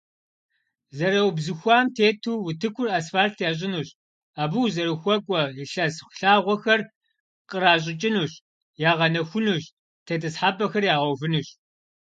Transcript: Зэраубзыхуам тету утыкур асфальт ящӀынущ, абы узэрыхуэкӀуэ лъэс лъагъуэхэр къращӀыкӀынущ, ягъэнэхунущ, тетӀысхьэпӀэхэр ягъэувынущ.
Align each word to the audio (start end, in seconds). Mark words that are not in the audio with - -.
Зэраубзыхуам 0.97 1.85
тету 1.95 2.33
утыкур 2.49 2.87
асфальт 2.99 3.37
ящӀынущ, 3.49 3.89
абы 4.41 4.57
узэрыхуэкӀуэ 4.65 5.41
лъэс 5.69 5.95
лъагъуэхэр 6.17 6.81
къращӀыкӀынущ, 7.49 8.33
ягъэнэхунущ, 8.89 9.63
тетӀысхьэпӀэхэр 10.05 10.83
ягъэувынущ. 10.93 11.47